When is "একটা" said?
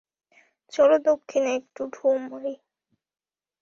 1.55-1.83